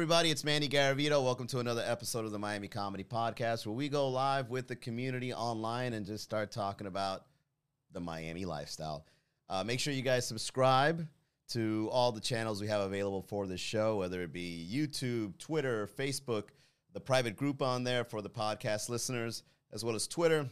[0.00, 0.30] everybody.
[0.30, 1.22] It's Manny Garavito.
[1.22, 4.74] Welcome to another episode of the Miami Comedy Podcast, where we go live with the
[4.74, 7.26] community online and just start talking about
[7.92, 9.04] the Miami lifestyle.
[9.50, 11.06] Uh, make sure you guys subscribe
[11.50, 15.86] to all the channels we have available for this show, whether it be YouTube, Twitter,
[15.86, 16.44] Facebook,
[16.94, 20.48] the private group on there for the podcast listeners, as well as Twitter.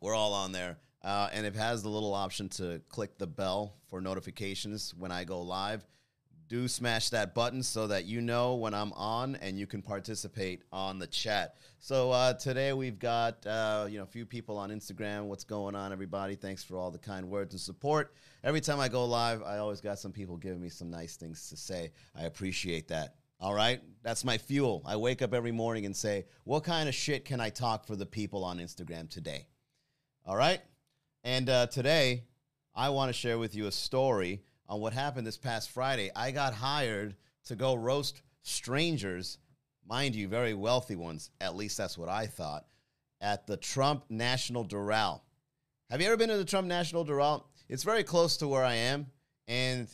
[0.00, 0.78] We're all on there.
[1.02, 5.24] Uh, and it has the little option to click the bell for notifications when I
[5.24, 5.84] go live.
[6.52, 10.60] Do smash that button so that you know when I'm on and you can participate
[10.70, 11.56] on the chat.
[11.78, 15.28] So uh, today we've got uh, you know a few people on Instagram.
[15.28, 16.34] What's going on, everybody?
[16.34, 18.12] Thanks for all the kind words and support.
[18.44, 21.48] Every time I go live, I always got some people giving me some nice things
[21.48, 21.90] to say.
[22.14, 23.14] I appreciate that.
[23.40, 24.82] All right, that's my fuel.
[24.84, 27.96] I wake up every morning and say, what kind of shit can I talk for
[27.96, 29.46] the people on Instagram today?
[30.26, 30.60] All right.
[31.24, 32.24] And uh, today,
[32.74, 36.10] I want to share with you a story on what happened this past Friday.
[36.16, 37.14] I got hired
[37.44, 39.36] to go roast strangers,
[39.86, 42.64] mind you, very wealthy ones, at least that's what I thought,
[43.20, 45.20] at the Trump National Doral.
[45.90, 47.44] Have you ever been to the Trump National Doral?
[47.68, 49.08] It's very close to where I am,
[49.46, 49.88] and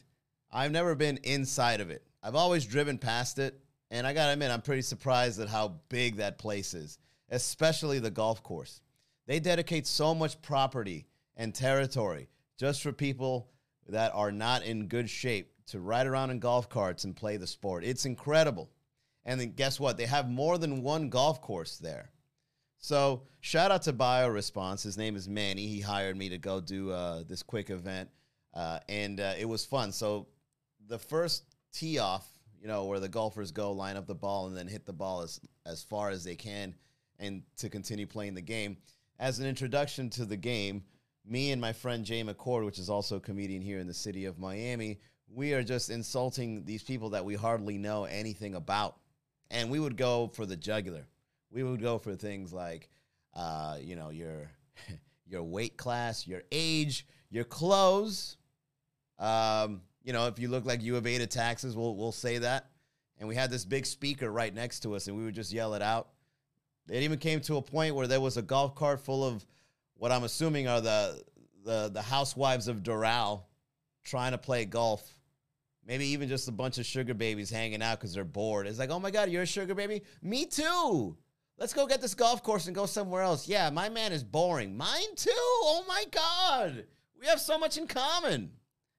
[0.52, 2.04] I've never been inside of it.
[2.22, 3.58] I've always driven past it,
[3.90, 8.12] and I gotta admit, I'm pretty surprised at how big that place is, especially the
[8.12, 8.80] golf course.
[9.26, 13.50] They dedicate so much property and territory just for people
[13.88, 17.46] that are not in good shape to ride around in golf carts and play the
[17.46, 17.84] sport.
[17.84, 18.70] It's incredible.
[19.24, 19.98] And then guess what?
[19.98, 22.10] They have more than one golf course there.
[22.78, 24.82] So shout out to BioResponse.
[24.82, 25.66] His name is Manny.
[25.66, 28.08] He hired me to go do uh, this quick event,
[28.54, 29.92] uh, and uh, it was fun.
[29.92, 30.28] So
[30.86, 32.26] the first tee off,
[32.60, 35.22] you know, where the golfers go line up the ball and then hit the ball
[35.22, 36.74] as as far as they can,
[37.18, 38.76] and to continue playing the game.
[39.18, 40.84] As an introduction to the game,
[41.28, 44.24] me and my friend Jay McCord, which is also a comedian here in the city
[44.24, 44.98] of Miami,
[45.32, 48.96] we are just insulting these people that we hardly know anything about.
[49.50, 51.06] And we would go for the jugular.
[51.50, 52.88] We would go for things like,
[53.34, 54.50] uh, you know, your
[55.26, 58.36] your weight class, your age, your clothes.
[59.18, 62.66] Um, you know, if you look like you evaded taxes, we'll we'll say that.
[63.18, 65.74] And we had this big speaker right next to us, and we would just yell
[65.74, 66.08] it out.
[66.88, 69.44] It even came to a point where there was a golf cart full of
[69.98, 71.22] what I'm assuming are the
[71.64, 73.42] the the housewives of Doral
[74.04, 75.06] trying to play golf.
[75.86, 78.66] Maybe even just a bunch of sugar babies hanging out because they're bored.
[78.66, 80.02] It's like, oh my God, you're a sugar baby?
[80.22, 81.16] Me too.
[81.56, 83.48] Let's go get this golf course and go somewhere else.
[83.48, 84.76] Yeah, my man is boring.
[84.76, 85.30] Mine too.
[85.32, 86.84] Oh my God.
[87.18, 88.50] We have so much in common.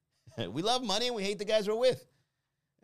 [0.50, 2.06] we love money and we hate the guys we're with.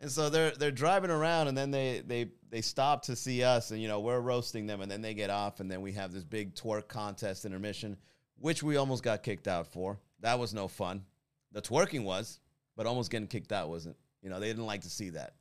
[0.00, 3.70] And so they're they're driving around and then they they they stop to see us
[3.70, 6.12] and you know we're roasting them and then they get off and then we have
[6.12, 7.96] this big twerk contest intermission
[8.38, 9.98] which we almost got kicked out for.
[10.20, 11.04] That was no fun.
[11.52, 12.40] The twerking was,
[12.76, 13.96] but almost getting kicked out wasn't.
[14.22, 15.34] You know, they didn't like to see that.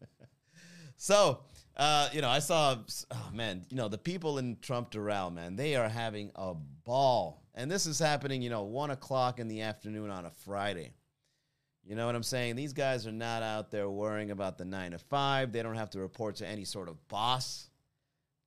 [0.96, 1.40] so,
[1.76, 2.76] uh, you know, I saw,
[3.10, 7.42] oh man, you know, the people in Trump Doral, man, they are having a ball.
[7.54, 10.92] And this is happening, you know, one o'clock in the afternoon on a Friday.
[11.88, 12.56] You know what I'm saying?
[12.56, 15.52] These guys are not out there worrying about the nine to five.
[15.52, 17.70] They don't have to report to any sort of boss.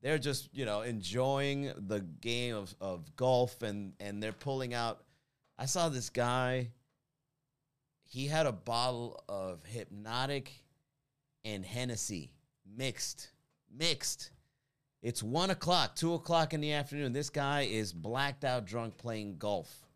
[0.04, 5.02] They're just, you know, enjoying the game of, of golf and, and they're pulling out.
[5.58, 6.70] I saw this guy,
[8.04, 10.48] he had a bottle of Hpnotiq
[11.44, 12.34] and Hennessy
[12.78, 13.32] mixed.
[13.76, 14.30] Mixed.
[15.02, 17.12] It's one o'clock, two o'clock in the afternoon.
[17.12, 19.88] This guy is blacked out drunk playing golf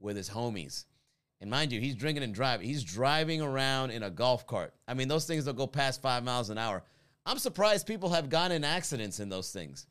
[0.00, 0.84] with his homies.
[1.42, 2.68] And mind you, he's drinking and driving.
[2.68, 4.72] He's driving around in a golf cart.
[4.86, 6.84] I mean, those things don't go past five miles an hour.
[7.26, 9.88] I'm surprised people have gotten in accidents in those things.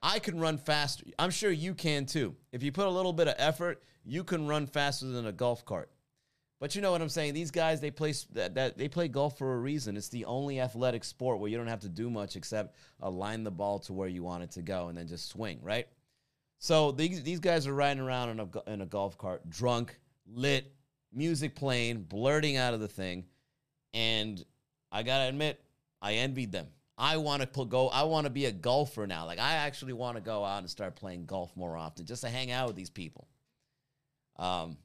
[0.00, 1.04] I can run faster.
[1.18, 2.36] I'm sure you can too.
[2.52, 5.64] If you put a little bit of effort, you can run faster than a golf
[5.64, 5.90] cart.
[6.60, 7.34] But you know what I'm saying?
[7.34, 9.96] These guys, they play that, that they play golf for a reason.
[9.96, 13.50] It's the only athletic sport where you don't have to do much except align the
[13.50, 15.88] ball to where you want it to go and then just swing, right?
[16.60, 19.98] So these these guys are riding around in a in a golf cart, drunk,
[20.32, 20.72] lit,
[21.14, 23.24] music playing, blurting out of the thing.
[23.92, 24.44] And
[24.90, 25.60] I got to admit,
[26.02, 26.66] I envied them.
[26.96, 27.88] I want to go.
[27.88, 29.26] I want to be a golfer now.
[29.26, 32.28] Like I actually want to go out and start playing golf more often, just to
[32.28, 33.26] hang out with these people.
[34.36, 34.76] Um,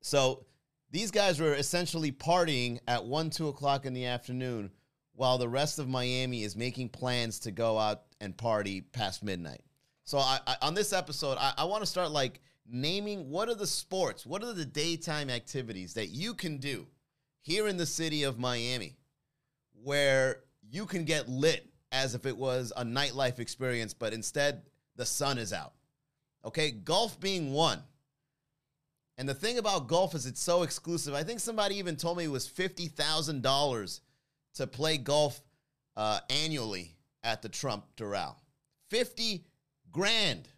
[0.00, 0.46] so
[0.90, 4.70] these guys were essentially partying at one, two o'clock in the afternoon,
[5.14, 9.62] while the rest of Miami is making plans to go out and party past midnight.
[10.04, 13.54] So I, I on this episode, I, I want to start like naming what are
[13.54, 16.86] the sports, what are the daytime activities that you can do
[17.42, 18.96] here in the city of Miami
[19.82, 24.62] where you can get lit as if it was a nightlife experience, but instead
[24.96, 25.72] the sun is out.
[26.44, 27.82] Okay, golf being one.
[29.18, 31.14] And the thing about golf is it's so exclusive.
[31.14, 34.00] I think somebody even told me it was $50,000
[34.54, 35.40] to play golf
[35.96, 38.36] uh, annually at the Trump Doral.
[38.88, 39.44] 50
[39.90, 40.48] grand.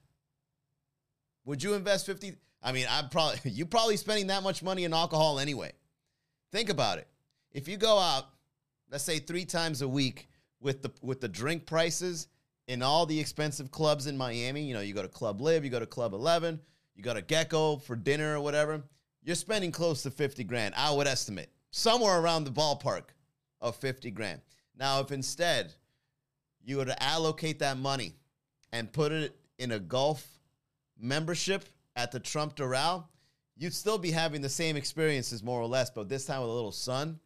[1.44, 2.34] Would you invest 50?
[2.62, 5.72] I mean, I'm probably you're probably spending that much money in alcohol anyway.
[6.50, 7.08] Think about it.
[7.52, 8.24] If you go out,
[8.90, 10.28] let's say 3 times a week
[10.60, 12.28] with the with the drink prices
[12.68, 15.70] in all the expensive clubs in Miami, you know, you go to Club LIV, you
[15.70, 16.60] go to Club 11,
[16.94, 18.82] you go to Gekkō for dinner or whatever,
[19.22, 21.48] you're spending close to 50 grand, I would estimate.
[21.70, 23.04] Somewhere around the ballpark
[23.60, 24.40] of 50 grand.
[24.78, 25.74] Now, if instead
[26.64, 28.14] you were to allocate that money
[28.72, 30.26] and put it in a golf
[31.02, 31.64] membership
[31.96, 33.04] at the Trump Doral,
[33.56, 36.52] you'd still be having the same experiences more or less, but this time with a
[36.52, 37.18] little sun.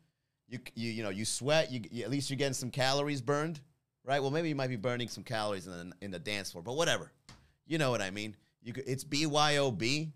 [0.49, 1.73] You you you know you sweat.
[1.73, 3.61] You, you, at least you're getting some calories burned,
[4.05, 4.21] right?
[4.21, 6.77] Well, maybe you might be burning some calories in the in the dance floor, but
[6.77, 7.11] whatever.
[7.67, 8.37] You know what I mean?
[8.63, 10.13] You could, it's BYOB,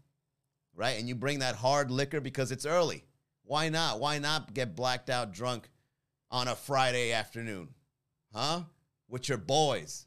[0.76, 0.98] right?
[0.98, 3.04] And you bring that hard liquor because it's early.
[3.42, 3.98] Why not?
[3.98, 5.68] Why not get blacked out drunk
[6.30, 7.70] on a Friday afternoon,
[8.32, 8.62] huh?
[9.08, 10.06] With your boys.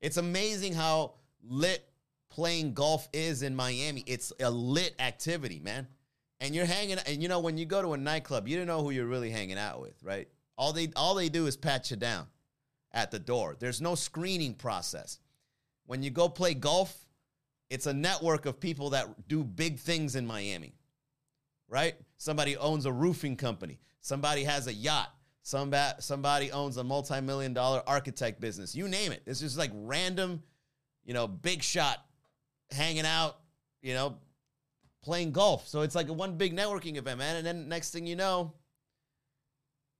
[0.00, 1.88] It's amazing how lit
[2.32, 4.02] playing golf is in Miami.
[4.06, 5.86] It's a lit activity, man.
[6.40, 8.82] And you're hanging and you know when you go to a nightclub, you don't know
[8.82, 10.28] who you're really hanging out with, right?
[10.56, 12.26] All they all they do is pat you down
[12.92, 13.56] at the door.
[13.58, 15.18] There's no screening process.
[15.86, 17.06] When you go play golf,
[17.70, 20.74] it's a network of people that do big things in Miami.
[21.68, 21.94] Right?
[22.16, 23.78] Somebody owns a roofing company.
[24.00, 25.14] Somebody has a yacht.
[25.42, 28.74] Somebody, somebody owns a multi-million dollar architect business.
[28.74, 29.22] You name it.
[29.26, 30.42] It's just like random,
[31.04, 32.04] you know, big shot
[32.72, 33.36] hanging out,
[33.80, 34.16] you know,
[35.02, 35.68] playing golf.
[35.68, 37.36] So it's like one big networking event, man.
[37.36, 38.54] And then next thing you know,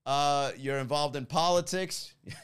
[0.05, 2.13] uh, you're involved in politics.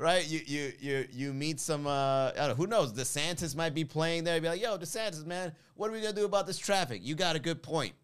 [0.00, 0.26] right?
[0.28, 4.40] You you you you meet some uh know, who knows, DeSantis might be playing there.
[4.40, 7.00] Be like, yo, DeSantis, man, what are we gonna do about this traffic?
[7.04, 7.94] You got a good point.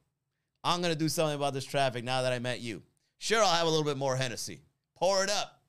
[0.63, 2.83] I'm gonna do something about this traffic now that I met you.
[3.19, 4.61] Sure, I'll have a little bit more Hennessy.
[4.97, 5.61] Pour it up.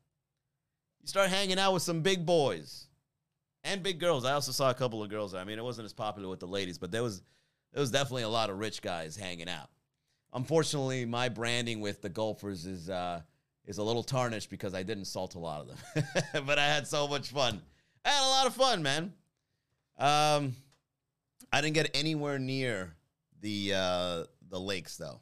[1.02, 2.87] You start hanging out with some big boys
[3.68, 4.26] and big girls.
[4.26, 5.34] I also saw a couple of girls.
[5.34, 7.22] I mean, it wasn't as popular with the ladies, but there was
[7.74, 9.70] there was definitely a lot of rich guys hanging out.
[10.34, 13.22] Unfortunately, my branding with the golfers is uh,
[13.66, 16.04] is a little tarnished because I didn't salt a lot of them.
[16.46, 17.62] but I had so much fun.
[18.04, 19.14] I had a lot of fun, man.
[19.98, 20.56] Um,
[21.52, 22.96] I didn't get anywhere near
[23.42, 25.22] the uh, the lakes though.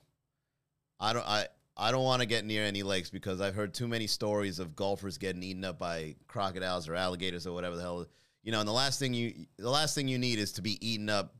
[0.99, 3.87] I don't I I don't want to get near any lakes because I've heard too
[3.87, 8.05] many stories of golfers getting eaten up by crocodiles or alligators or whatever the hell.
[8.45, 10.77] You know, and the last thing you the last thing you need is to be
[10.87, 11.33] eaten up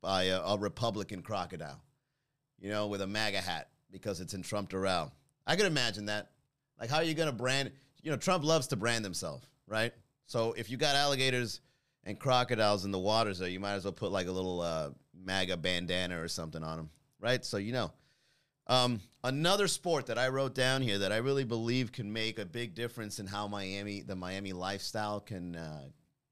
[0.00, 1.80] by a, a Republican crocodile.
[2.60, 5.12] You know, with a MAGA hat because it's in Trump Doral.
[5.46, 6.30] I could imagine that.
[6.80, 7.70] Like, how are you going to brand?
[8.02, 9.92] You know, Trump loves to brand himself, right?
[10.26, 11.60] So if you got alligators
[12.02, 14.90] and crocodiles in the waters, there, you might as well put like a little uh,
[15.14, 17.44] MAGA bandana or something on them, right?
[17.44, 17.92] So you know.
[18.66, 22.46] Um, another sport that I wrote down here that I really believe can make a
[22.46, 25.84] big difference in how Miami, the Miami lifestyle, can uh,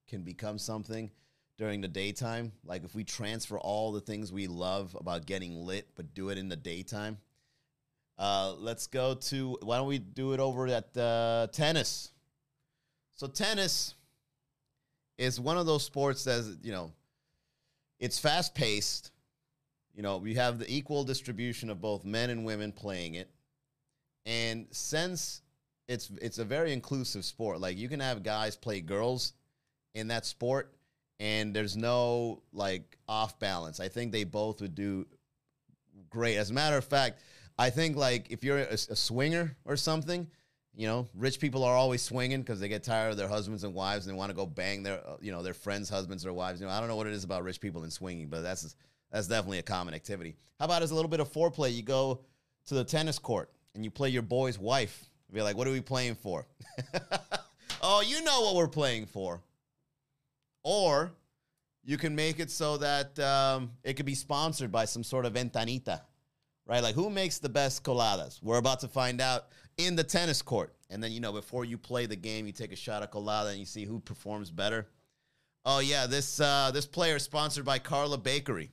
[0.09, 1.11] can become something
[1.59, 2.53] during the daytime.
[2.65, 6.39] Like if we transfer all the things we love about getting lit, but do it
[6.39, 7.19] in the daytime.
[8.19, 12.13] Uh, let's go to why don't we do it over at uh, tennis?
[13.17, 13.95] So tennis
[15.19, 16.93] is one of those sports that you know
[18.01, 19.11] it's fast paced.
[19.95, 23.31] You know, we have the equal distribution of both men and women playing it,
[24.25, 25.43] and since
[25.89, 29.35] it's it's a very inclusive sport, like you can have guys play girls
[29.95, 30.73] in that sport,
[31.21, 33.81] and there's no like off balance.
[33.81, 35.07] I think they both would do
[36.09, 36.37] great.
[36.37, 37.21] As a matter of fact
[37.59, 40.27] I think like if you're a, a swinger or something,
[40.75, 43.75] you know, rich people are always swinging because they get tired of their husbands and
[43.75, 46.61] wives and they want to go bang their, you know, their friends' husbands or wives.
[46.61, 48.75] You know, I don't know what it is about rich people and swinging, but that's
[49.13, 50.37] that's definitely a common activity.
[50.59, 51.73] How about as a little bit of foreplay?
[51.73, 52.21] You go
[52.67, 55.05] to the tennis court and you play your boy's wife.
[55.33, 56.47] Be like, what are we playing for?
[57.83, 59.41] oh, you know what we're playing for.
[60.63, 61.13] Or
[61.85, 65.33] you can make it so that um, it could be sponsored by some sort of
[65.33, 66.01] ventanita
[66.67, 66.83] right?
[66.83, 68.43] Like who makes the best coladas?
[68.43, 69.47] We're about to find out
[69.79, 70.75] in the tennis court.
[70.91, 73.51] And then, you know, before you play the game, you take a shot of colada
[73.51, 74.89] and you see who performs better.
[75.65, 78.71] Oh yeah, this uh, this player is sponsored by Karla Bakery.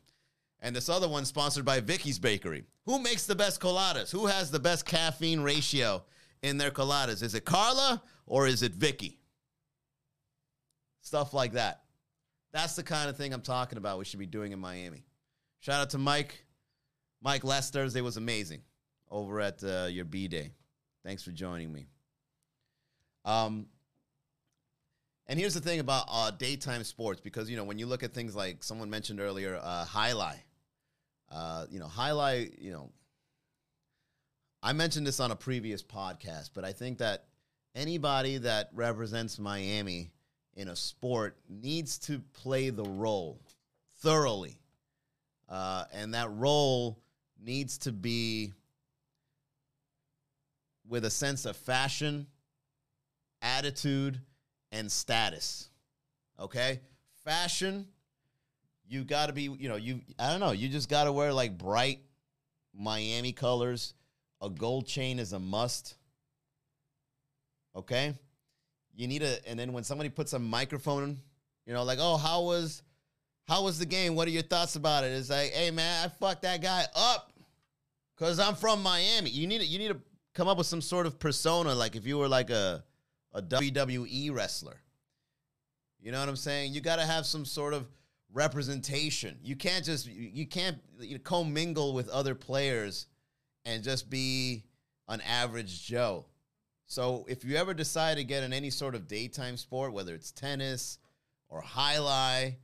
[0.62, 2.66] And this other one sponsored by Vicky's Bakery.
[2.86, 4.12] Who makes the best coladas?
[4.12, 6.04] Who has the best caffeine ratio
[6.42, 7.24] in their coladas?
[7.24, 9.20] Is it Karla or is it Vicky?
[11.02, 11.84] Stuff like that.
[12.52, 15.06] That's the kind of thing I'm talking about we should be doing in Miami.
[15.60, 16.46] Shout out to Mike.
[17.22, 18.62] Mike, last Thursday was amazing
[19.10, 20.52] over at uh, your B Day.
[21.06, 21.88] Thanks for joining me.
[23.24, 23.68] Um,
[25.28, 28.14] and here's the thing about uh, daytime sports, because you know when you look at
[28.14, 30.36] things like someone mentioned earlier, uh, jai alai.
[31.32, 32.52] Uh, you know, alai.
[32.60, 32.92] You know,
[34.62, 37.26] I mentioned this on a previous podcast, but I think that
[37.76, 40.12] anybody that represents Miami
[40.56, 43.40] in a sport needs to play the role
[44.02, 44.60] thoroughly.
[45.48, 47.00] Uh, and that role
[47.42, 48.54] needs to be
[50.88, 52.28] with a sense of fashion,
[53.42, 54.20] attitude,
[54.72, 55.70] and status.
[56.40, 56.82] Okay?
[57.24, 57.88] Fashion,
[58.90, 61.32] you got to be, you know, you I don't know, you just got to wear
[61.32, 62.00] like bright
[62.74, 63.94] Miami colors.
[64.42, 65.96] A gold chain is a must.
[67.76, 68.16] Okay?
[68.96, 71.18] You need a and then when somebody puts a microphone,
[71.66, 72.82] you know, like, "Oh, how was
[73.48, 74.16] how was the game?
[74.16, 77.32] What are your thoughts about it?" It's like, "Hey man, I fucked that guy up
[78.18, 80.02] cuz I'm from Miami." You need to, you need to
[80.34, 82.84] come up with some sort of persona like if you were like a
[83.34, 84.82] a WWE wrestler.
[86.02, 86.74] You know what I'm saying?
[86.74, 87.86] You got to have some sort of
[88.34, 89.38] representation.
[89.44, 93.08] You can't just you can't you know, commingle with other players
[93.66, 94.64] and just be
[95.08, 96.26] an average Joe.
[96.86, 100.32] So if you ever decide to get in any sort of daytime sport, whether it's
[100.32, 100.98] tennis
[101.48, 102.56] or jai alai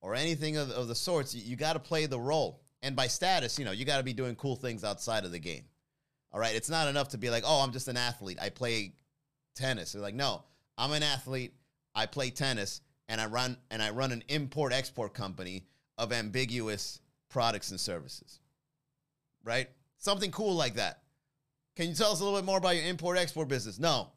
[0.00, 2.60] or anything of, of the sorts, you, you got to play the role.
[2.82, 5.38] And by status, you know, you got to be doing cool things outside of the
[5.38, 5.64] game.
[6.32, 6.54] All right.
[6.54, 8.38] It's not enough to be like, oh, I'm just an athlete.
[8.42, 8.94] I play
[9.54, 9.92] tennis.
[9.92, 10.42] They're like, no,
[10.76, 11.54] I'm an athlete.
[11.94, 15.66] I play tennis and I run and I run an import export company
[15.98, 18.40] of ambiguous products and services.
[19.44, 19.68] Right?
[19.98, 21.02] Something cool like that.
[21.76, 23.78] Can you tell us a little bit more about your import export business?
[23.78, 24.08] No.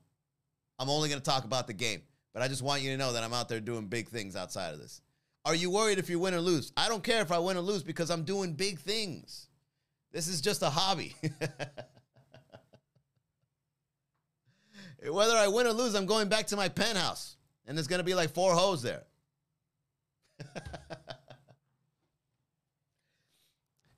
[0.77, 2.01] I'm only going to talk about the game,
[2.33, 4.73] but I just want you to know that I'm out there doing big things outside
[4.73, 5.01] of this.
[5.45, 6.73] Are you worried if you win or lose?
[6.75, 9.47] I don't care if I win or lose because I'm doing big things.
[10.11, 11.15] This is just a hobby.
[15.07, 18.15] Whether I win or lose, I'm going back to my penthouse, and there's to be
[18.15, 19.03] like four hoes there.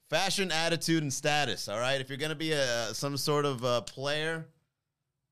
[0.10, 1.68] Fashion, attitude, and status.
[1.68, 2.00] All right.
[2.00, 4.46] If you're to be a some sort of a player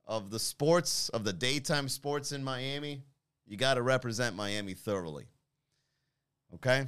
[0.06, 3.04] of the sports of the daytime sports in Miami,
[3.46, 5.28] you got to represent Miami thoroughly.
[6.56, 6.88] Okay.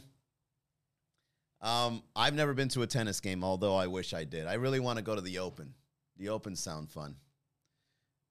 [1.61, 4.45] Um, I've never been to a tennis game, although I wish I did.
[4.47, 5.73] I really want to go to the Open.
[6.17, 7.15] The Open sound fun.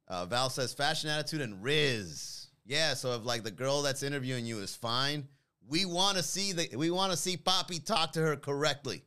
[0.09, 2.46] Uh, Val says fashion, attitude, and Riz.
[2.66, 5.29] Yeah, so if like the girl that's interviewing you is fine,
[5.68, 9.02] we want to see the we want to see Poppy talk to her correctly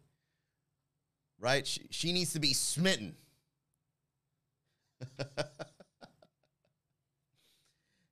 [1.40, 1.66] right?
[1.66, 3.16] She, she needs to be smitten.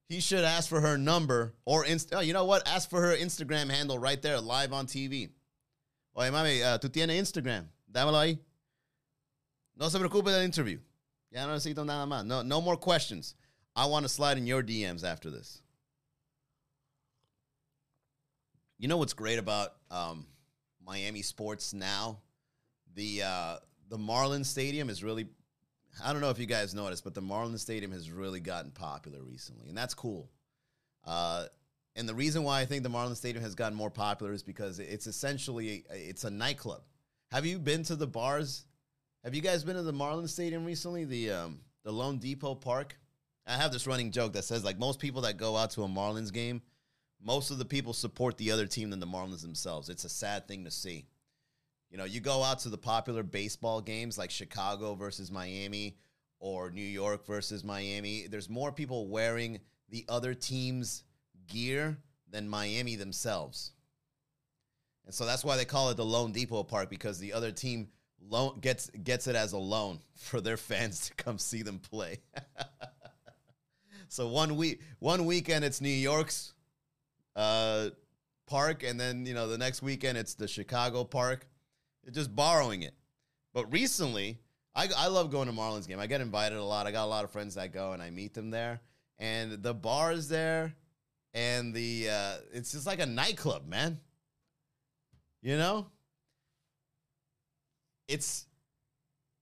[0.09, 2.67] he should ask for her number or inst- oh, you know what?
[2.67, 5.29] Ask for her Instagram handle right there, live on TV.
[6.15, 7.65] Oye, mami, uh, tú tienes Instagram.
[7.91, 8.39] Dámelo ahí.
[9.75, 10.79] No se preocupe del interview.
[11.31, 12.25] Ya no necesito nada más.
[12.25, 13.35] No, no more questions.
[13.77, 15.61] I want to slide in your DMs after this.
[18.77, 20.25] You know what's great about um,
[20.85, 22.19] Miami sports now?
[22.97, 25.27] the uh, the Marlins Stadium is really.
[26.03, 29.19] I don't know if you guys noticed, but the Marlins Stadium has really gotten popular
[29.23, 30.29] recently, and that's cool.
[31.05, 31.45] Uh,
[31.95, 34.79] and the reason why I think the Marlins Stadium has gotten more popular is because
[34.79, 36.81] it's essentially it's a nightclub.
[37.31, 38.65] Have you been to the bars?
[39.23, 41.05] Have you guys been to the Marlins Stadium recently?
[41.05, 42.97] The um, the loanDepot Park.
[43.47, 45.87] I have this running joke that says like most people that go out to a
[45.87, 46.61] Marlins game,
[47.23, 49.89] most of the people support the other team than the Marlins themselves.
[49.89, 51.05] It's a sad thing to see.
[51.89, 55.97] You know, you go out to the popular baseball games like Chicago versus Miami
[56.39, 58.27] or New York versus Miami.
[58.27, 61.03] There's more people wearing the other team's
[61.47, 61.97] gear
[62.29, 63.71] than Miami themselves.
[65.05, 67.87] And so that's why they call it the Lone loanDepot Park because the other team
[68.21, 72.19] loan gets gets it as a loan for their fans to come see them play.
[74.09, 76.53] so one week one weekend it's New York's
[77.35, 77.89] uh,
[78.47, 81.47] park and then you know the next weekend it's the Chicago park
[82.05, 82.93] It's just borrowing it.
[83.53, 84.39] But recently,
[84.75, 85.99] I, I love going to Marlins game.
[85.99, 86.85] I get invited a lot.
[86.85, 88.81] I got a lot of friends that go, and I meet them there.
[89.19, 90.75] And the bar is there,
[91.33, 93.99] and the uh, it's just like a nightclub, man.
[95.41, 95.87] You know,
[98.07, 98.45] it's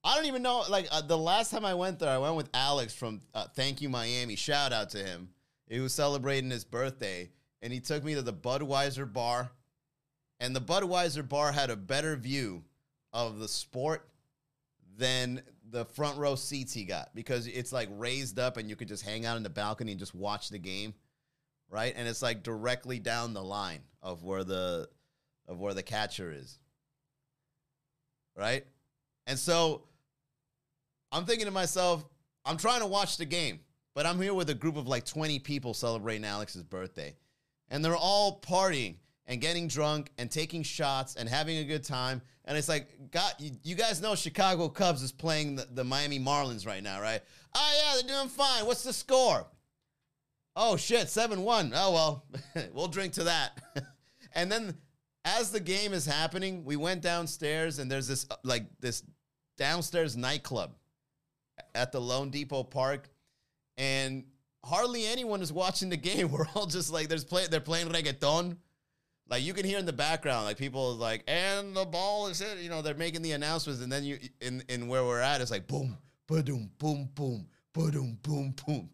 [0.05, 0.63] I don't even know.
[0.69, 3.81] Like uh, the last time I went there, I went with Alex from uh, Thank
[3.81, 4.35] You Miami.
[4.35, 5.29] Shout out to him.
[5.67, 9.51] He was celebrating his birthday, and he took me to the Budweiser bar
[10.39, 12.63] and the Budweiser bar had a better view
[13.13, 14.07] of the sport
[14.97, 18.87] than the front row seats he got because it's like raised up and you could
[18.87, 20.93] just hang out in the balcony and just watch the game,
[21.69, 21.93] right?
[21.95, 24.89] And it's like directly down the line of where the
[25.47, 26.59] of where the catcher is.
[28.35, 28.65] Right?
[29.27, 29.83] And so
[31.15, 32.03] I'm thinking to myself,
[32.43, 33.61] I'm trying to watch the game,
[33.93, 37.15] but I'm here with a group of like 20 people celebrating Alex's birthday.
[37.69, 42.21] And they're all partying and getting drunk and taking shots and having a good time.
[42.43, 46.19] And it's like, God, you, you guys know Chicago Cubs is playing the, the Miami
[46.19, 47.21] Marlins right now, right?
[47.55, 48.65] Oh, yeah, they're doing fine.
[48.65, 49.47] What's the score?
[50.57, 51.71] Oh, shit, 7 1.
[51.73, 52.25] Oh, well,
[52.73, 53.57] we'll drink to that.
[54.33, 54.75] and then
[55.23, 59.01] as the game is happening, we went downstairs and there's this, like, this
[59.57, 60.75] downstairs nightclub
[61.75, 63.09] at the loanDepot Park.
[63.77, 64.23] And
[64.63, 66.31] hardly anyone is watching the game.
[66.31, 68.57] We're all just like, there's play, they're playing reggaeton
[69.29, 72.59] like you can hear in the background, like people like, and the ball is it.
[72.59, 75.51] You know, they're making the announcements, and then you in in where we're at, it's
[75.51, 78.89] like boom, boom, boom, boom, boom, boom, boom.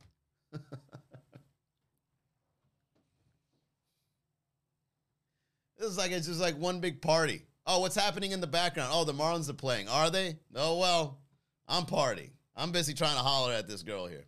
[5.79, 7.43] is like it's just like one big party.
[7.67, 8.91] Oh, what's happening in the background?
[8.93, 9.89] Oh, the Marlins are playing.
[9.89, 10.37] Are they?
[10.55, 11.19] Oh well,
[11.67, 12.31] I'm partying.
[12.61, 14.25] I'm busy trying to holler at this girl here.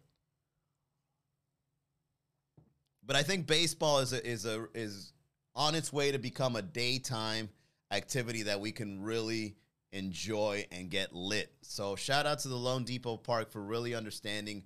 [3.05, 5.13] But I think baseball is a, is a is
[5.55, 7.49] on its way to become a daytime
[7.91, 9.55] activity that we can really
[9.91, 11.51] enjoy and get lit.
[11.61, 14.63] So shout out to the loanDepot Park for really understanding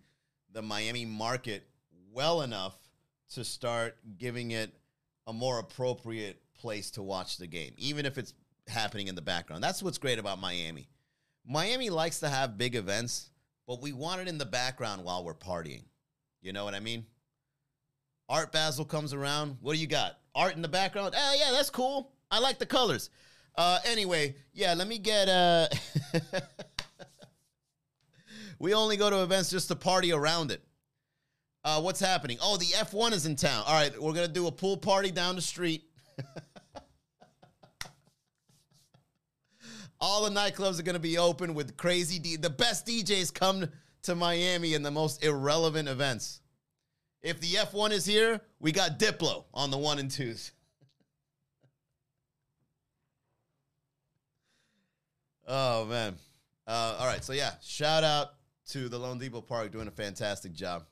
[0.54, 1.68] the Miami market
[2.14, 2.78] well enough
[3.34, 4.72] to start giving it
[5.28, 8.34] a more appropriate place to watch the game, even if it's
[8.68, 9.62] happening in the background.
[9.62, 10.88] That's what's great about Miami.
[11.46, 13.30] Miami likes to have big events,
[13.68, 15.84] but we want it in the background while we're partying.
[16.42, 17.06] You know what I mean?
[18.30, 19.58] Art Basel comes around.
[19.62, 20.18] What do you got?
[20.38, 21.16] art in the background.
[21.18, 22.14] Oh yeah, that's cool.
[22.32, 23.10] I like the colors.
[23.56, 25.28] Uh, anyway, yeah, let me get.
[25.28, 25.68] Uh,
[28.60, 30.62] we only go to events just to party around it.
[31.64, 32.38] Uh, what's happening?
[32.42, 33.64] Oh, the F1 is in town.
[33.66, 35.84] All right, we're gonna do a pool party down the street.
[40.00, 42.20] All the nightclubs are gonna be open with crazy.
[42.20, 43.68] D- the best DJs come
[44.04, 46.42] to Miami in the most irrelevant events.
[47.22, 50.52] If the F1 is here, we got Diplo on the one and twos.
[55.48, 56.16] oh, man.
[56.68, 57.24] Uh, all right.
[57.24, 58.34] So, yeah, shout out
[58.70, 60.86] to the loanDepot Park doing a fantastic job.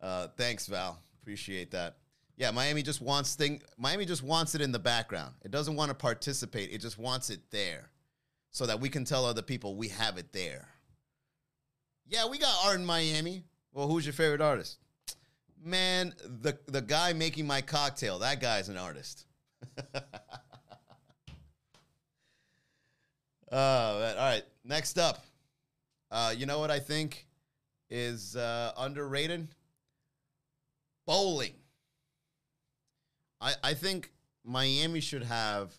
[0.00, 1.00] Uh, thanks, Val.
[1.20, 1.96] Appreciate that.
[2.42, 3.62] Yeah, Miami just wants thing.
[3.78, 5.32] Miami just wants it in the background.
[5.44, 6.72] It doesn't want to participate.
[6.72, 7.88] It just wants it there,
[8.50, 10.66] so that we can tell other people we have it there.
[12.04, 13.44] Yeah, we got art in Miami.
[13.72, 14.78] Well, who's your favorite artist?
[15.64, 19.24] Man, the the guy making my cocktail, that guy's an artist.
[23.54, 24.16] Oh, man.
[24.16, 24.44] all right.
[24.64, 25.26] Next up,
[26.10, 27.26] uh, you know what I think
[27.90, 29.46] is uh, underrated?
[31.04, 31.52] Bowling.
[33.42, 34.12] I I think
[34.44, 35.74] Miami should have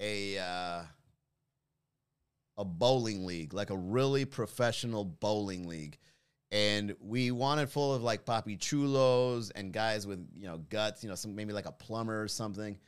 [0.00, 0.82] a uh,
[2.56, 5.98] a bowling league, like a really professional bowling league
[6.50, 11.08] and we wanted full of like papi chulos and guys with you know guts, you
[11.08, 12.78] know, some maybe like a plumber or something,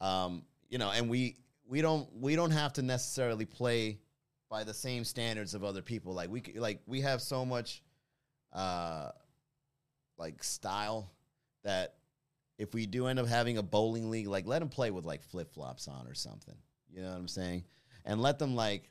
[0.00, 1.36] um, you know, and we
[1.66, 3.98] we don't we don't have to necessarily play
[4.48, 6.14] by the same standards of other people.
[6.14, 7.82] Like we like we have so much,
[8.52, 9.10] uh,
[10.16, 11.10] like style
[11.64, 11.94] that
[12.60, 15.22] if we do end up having a bowling league, like let them play with like
[15.22, 16.54] flip flops on or something.
[16.90, 17.64] You know what I'm saying?
[18.04, 18.90] And let them like,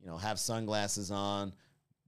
[0.00, 1.52] you know, have sunglasses on,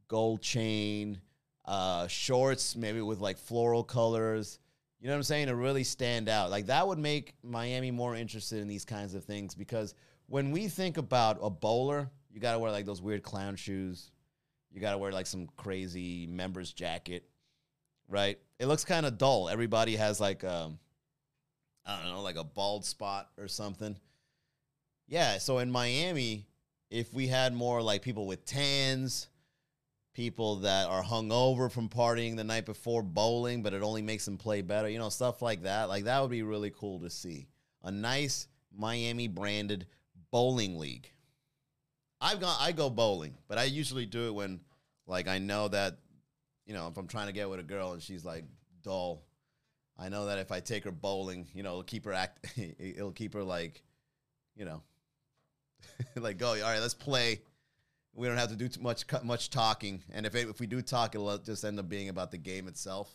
[0.08, 1.20] gold chain,
[1.66, 4.58] uh, shorts, maybe with like floral colors.
[4.98, 5.48] You know what I'm saying?
[5.48, 6.50] To really stand out.
[6.50, 9.94] Like that would make Miami more interested in these kinds of things because
[10.26, 14.10] when we think about a bowler, you got to wear like those weird clown shoes.
[14.70, 17.28] You got to wear like some crazy members jacket,
[18.08, 18.38] right?
[18.58, 19.48] It looks kind of dull.
[19.48, 20.78] Everybody has like um
[21.86, 23.96] I don't know, like a bald spot or something.
[25.06, 26.46] Yeah, so in Miami,
[26.90, 29.28] if we had more like people with tans,
[30.12, 34.36] people that are hungover from partying the night before bowling, but it only makes them
[34.36, 34.88] play better.
[34.88, 35.88] You know, stuff like that.
[35.88, 37.46] Like that would be really cool to see.
[37.82, 39.86] A nice Miami branded
[40.30, 41.10] bowling league.
[42.20, 44.60] I've gone I go bowling, but I usually do it when
[45.06, 45.98] like I know that
[46.68, 48.44] you know, if I'm trying to get with a girl and she's like
[48.84, 49.24] dull,
[49.98, 52.46] I know that if I take her bowling, you know, it'll keep her act
[52.78, 53.82] it'll keep her like,
[54.54, 54.82] you know,
[56.14, 57.40] like go, all right, let's play
[58.18, 60.02] we don't have to do too much much talking.
[60.10, 62.66] And if it, if we do talk, it'll just end up being about the game
[62.66, 63.10] itself.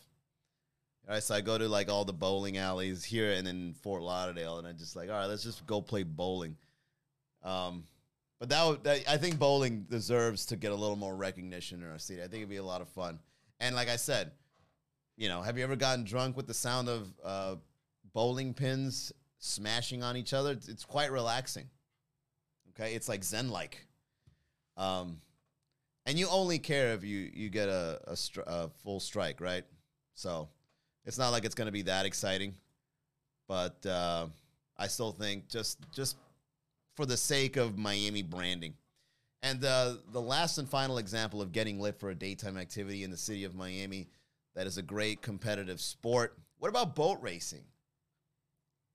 [1.06, 4.02] All right, so I go to like all the bowling alleys here and in Fort
[4.02, 6.56] Lauderdale, and I just like, all right, let's just go play bowling.
[7.42, 7.84] Um,
[8.40, 11.98] but that, that I think bowling deserves to get a little more recognition in our
[11.98, 12.22] city.
[12.22, 13.18] I think it'd be a lot of fun.
[13.60, 14.32] And like I said,
[15.16, 17.56] you know, have you ever gotten drunk with the sound of uh,
[18.12, 20.52] bowling pins smashing on each other?
[20.52, 21.68] It's, it's quite relaxing.
[22.70, 23.86] Okay, it's like zen like.
[24.76, 25.20] Um,
[26.06, 29.64] and you only care if you you get a a, stri- a full strike, right?
[30.14, 30.48] So
[31.06, 32.54] it's not like it's going to be that exciting.
[33.48, 34.26] but uh,
[34.76, 36.16] I still think just just
[36.96, 38.74] for the sake of Miami branding.
[39.44, 43.10] And uh, the last and final example of getting lit for a daytime activity in
[43.10, 44.08] the city of Miami
[44.54, 46.38] that is a great competitive sport.
[46.60, 47.64] What about boat racing?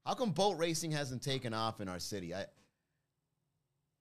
[0.07, 2.33] How come boat racing hasn't taken off in our city?
[2.33, 2.45] I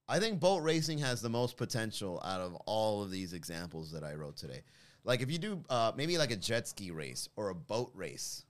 [0.08, 4.02] I think boat racing has the most potential out of all of these examples that
[4.02, 4.62] I wrote today.
[5.04, 8.46] Like if you do uh, maybe like a jet ski race or a boat race,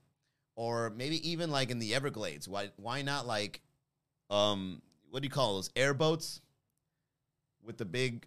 [0.54, 2.46] or maybe even like in the Everglades.
[2.46, 3.60] Why why not like
[4.30, 6.40] um what do you call those airboats
[7.68, 8.26] with the big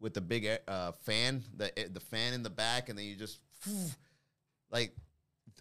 [0.00, 3.40] with the big uh, fan the the fan in the back and then you just
[4.70, 4.96] like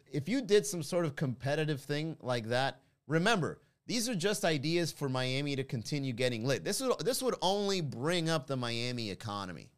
[0.10, 4.92] if you did some sort of competitive thing like that remember these are just ideas
[4.92, 6.64] for Miami to continue getting lit.
[6.64, 9.70] This would this would only bring up the Miami economy.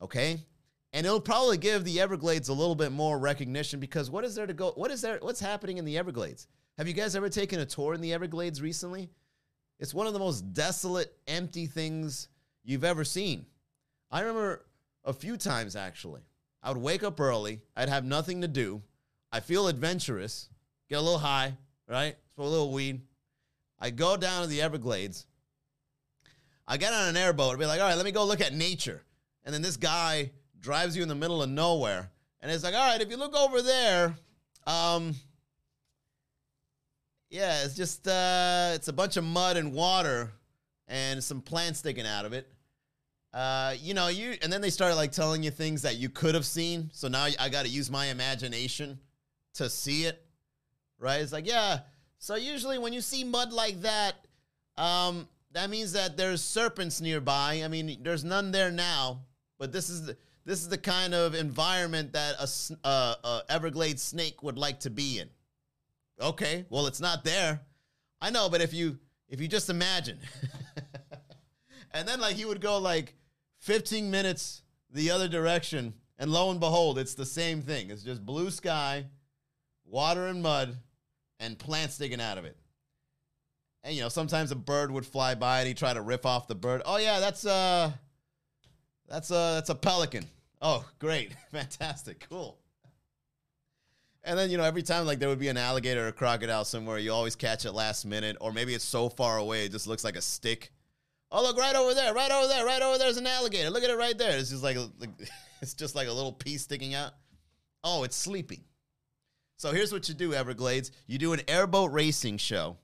[0.00, 0.40] Okay?
[0.94, 4.46] And it'll probably give the Everglades a little bit more recognition because what is there
[4.46, 4.72] to go?
[4.72, 5.18] What is there?
[5.20, 6.48] What's happening in the Everglades?
[6.78, 9.10] Have you guys ever taken a tour in the Everglades recently?
[9.78, 12.28] It's one of the most desolate, empty things
[12.64, 13.46] you've ever seen.
[14.10, 14.64] I remember
[15.04, 16.22] a few times actually.
[16.62, 18.82] I would wake up early, I'd have nothing to do.
[19.32, 20.48] I feel adventurous,
[20.88, 21.56] get a little high,
[21.88, 22.16] right?
[22.34, 23.00] Smoke a little weed.
[23.80, 25.26] I go down to the Everglades.
[26.68, 28.54] I get on an airboat and be like, all right, let me go look at
[28.54, 29.02] nature.
[29.44, 32.10] And then this guy drives you in the middle of nowhere.
[32.40, 34.16] And it's like, all right, if you look over there,
[34.66, 35.14] um,
[37.30, 40.30] yeah, it's just uh, it's a bunch of mud and water
[40.92, 42.52] and some plants sticking out of it.
[43.32, 46.34] Uh, you know, you and then they started like telling you things that you could
[46.34, 46.90] have seen.
[46.92, 48.98] So now I got to use my imagination
[49.54, 50.22] to see it.
[50.98, 51.22] Right?
[51.22, 51.80] It's like, yeah.
[52.18, 54.16] So usually when you see mud like that,
[54.76, 57.62] um, that means that there's serpents nearby.
[57.64, 59.22] I mean, there's none there now,
[59.58, 64.02] but this is the, this is the kind of environment that a, uh, a Everglades
[64.02, 65.28] snake would like to be in.
[66.20, 67.60] Okay, well, it's not there.
[68.20, 68.98] I know, but if you
[69.32, 70.18] if you just imagine,
[71.92, 73.14] and then like he would go like
[73.60, 77.90] 15 minutes the other direction, and lo and behold, it's the same thing.
[77.90, 79.06] It's just blue sky,
[79.84, 80.76] water and mud,
[81.40, 82.56] and plants sticking out of it.
[83.84, 86.46] And you know, sometimes a bird would fly by and he'd try to rip off
[86.46, 86.82] the bird.
[86.84, 87.90] Oh yeah, that's uh
[89.08, 90.26] that's a that's a pelican.
[90.60, 91.32] Oh, great.
[91.50, 92.26] Fantastic.
[92.30, 92.58] Cool.
[94.24, 96.98] And then, you know, every time like there would be an alligator or crocodile somewhere,
[96.98, 100.04] you always catch it last minute, or maybe it's so far away it just looks
[100.04, 100.70] like a stick.
[101.34, 103.70] Oh, look right over there, right over there, right over there's an alligator.
[103.70, 104.36] Look at it right there.
[104.36, 105.10] It's just like, like
[105.62, 107.12] it's just like a little piece sticking out.
[107.82, 108.62] Oh, it's sleeping.
[109.56, 110.92] So here's what you do, Everglades.
[111.06, 112.76] You do an airboat racing show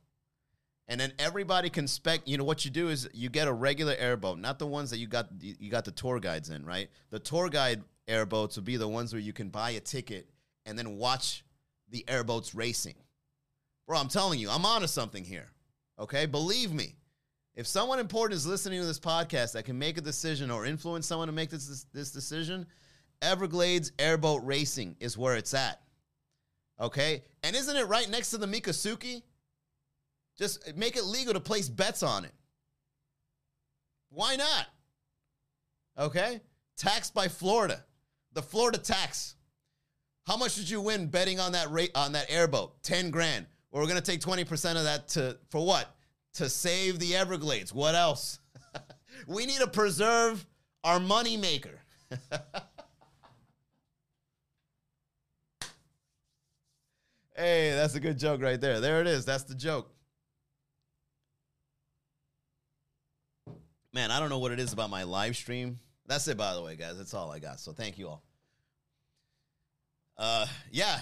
[0.88, 2.22] and then everybody can spec.
[2.24, 4.98] You know what you do is you get a regular airboat, not the ones that
[4.98, 6.88] you got you got the tour guides in, right?
[7.10, 10.28] The tour guide airboats would be the ones where you can buy a ticket
[10.64, 11.44] and then watch
[11.90, 12.94] the airboats racing.
[13.86, 15.48] Bro, I'm telling you, I'm onto something here.
[15.98, 16.94] Okay, believe me.
[17.58, 21.08] If someone important is listening to this podcast that can make a decision or influence
[21.08, 22.64] someone to make this this decision,
[23.20, 25.80] Everglades Airboat Racing is where it's at.
[26.80, 29.22] Okay, and isn't it right next to the Miccosukee?
[30.38, 32.32] Just make it legal to place bets on it.
[34.10, 34.66] Why not?
[35.98, 36.40] Okay?
[36.76, 37.84] Taxed by Florida.
[38.34, 39.34] The Florida tax.
[40.28, 42.84] How much did you win betting on that rate on that airboat?
[42.84, 43.46] 10 grand.
[43.72, 45.92] Well, we're going to take 20% of that to for what?
[46.38, 47.74] To save the Everglades.
[47.74, 48.38] What else?
[49.26, 50.46] we need to preserve
[50.84, 51.80] our money maker.
[57.36, 58.78] hey, that's a good joke right there.
[58.78, 59.24] There it is.
[59.24, 59.90] That's the joke.
[63.92, 65.80] Man, I don't know what it is about my live stream.
[66.06, 66.96] That's it, by the way, guys.
[66.96, 67.58] That's all I got.
[67.58, 68.22] So thank you all.
[70.16, 71.00] Uh, yeah,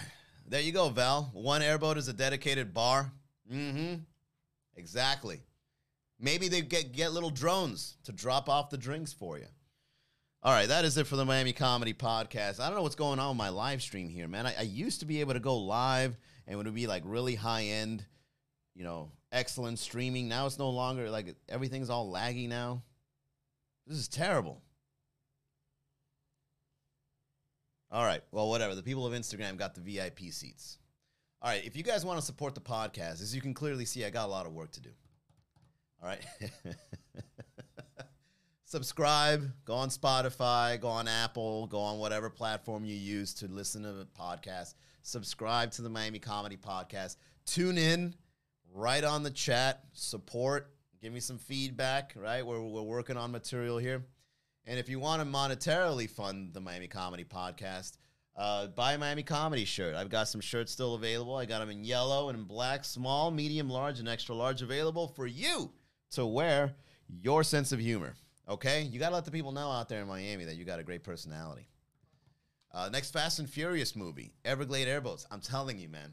[0.49, 1.29] there you go, Val.
[1.35, 3.13] One airboat is a dedicated bar.
[3.53, 3.97] Mm-hmm.
[4.77, 5.43] Exactly.
[6.19, 9.47] Maybe they get get little drones to drop off the drinks for you.
[10.43, 12.61] All right, that is it for the Miami Comedy Podcast.
[12.61, 14.47] I don't know what's going on with my live stream here, man.
[14.47, 16.17] I, I used to be able to go live
[16.47, 18.05] and it would be like really high end,
[18.75, 20.29] you know, excellent streaming.
[20.29, 22.83] Now it's no longer like everything's all laggy now.
[23.87, 24.63] This is terrible.
[27.91, 28.23] All right.
[28.31, 28.75] Well, whatever.
[28.75, 30.79] The people of Instagram got the VIP seats.
[31.47, 31.65] All right.
[31.65, 34.27] If you guys want to support the podcast, as you can clearly see, I got
[34.27, 34.91] a lot of work to do.
[36.03, 36.21] All right.
[38.65, 43.85] Subscribe, go on Spotify, go on Apple, go on whatever platform you use to listen
[43.85, 44.75] to the podcast.
[45.03, 47.15] Subscribe to the Miami Comedy Podcast.
[47.45, 48.17] Tune in
[48.75, 52.45] right on the chat, support, give me some feedback, right?
[52.45, 54.05] We're, we're working on material here.
[54.67, 57.99] And if you want to monetarily fund the Miami Comedy Podcast,
[58.37, 59.95] Uh, buy a Miami Comedy shirt.
[59.95, 61.37] I've got some shirts still available.
[61.37, 65.09] I got them in yellow and in black, small, medium, large, and extra large available
[65.09, 65.73] for you
[66.11, 66.75] to wear
[67.09, 68.15] your sense of humor.
[68.47, 68.83] Okay?
[68.83, 70.85] You got to let the people know out there in Miami that you got a
[70.85, 71.67] great personality.
[72.73, 75.27] Uh, next Fast and Furious movie, Everglade Airboats.
[75.31, 76.13] I'm telling you, man,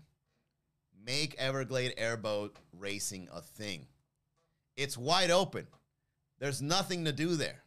[1.05, 3.86] make Everglade Airboat racing a thing.
[4.78, 5.67] It's wide open.
[6.39, 7.63] There's nothing to do there.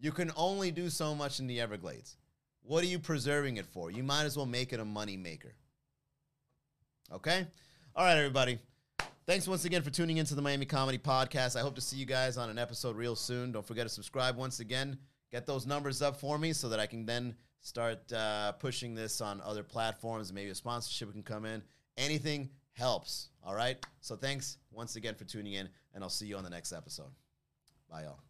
[0.00, 2.16] You can only do so much in the Everglades.
[2.66, 3.92] What are you preserving it for?
[3.92, 5.54] You might as well make it a money maker.
[7.12, 7.46] Okay?
[7.94, 8.58] All right, everybody.
[9.24, 11.56] Thanks once again for tuning into the Miami Comedy Podcast.
[11.56, 13.52] I hope to see you guys on an episode real soon.
[13.52, 14.98] Don't forget to subscribe once again.
[15.30, 19.20] Get those numbers up for me so that I can then start uh, pushing this
[19.20, 20.32] on other platforms.
[20.32, 21.62] Maybe a sponsorship can come in.
[21.96, 23.30] Anything helps.
[23.44, 23.76] All right.
[24.00, 27.10] So thanks once again for tuning in, and I'll see you on the next episode.
[27.88, 28.25] Bye, y'all.